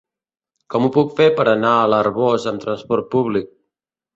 Com 0.73 0.87
ho 0.87 0.89
puc 0.95 1.11
fer 1.19 1.27
per 1.41 1.45
anar 1.51 1.75
a 1.81 1.85
l'Arboç 1.95 2.49
amb 2.53 2.65
trasport 2.67 3.11
públic? 3.17 3.57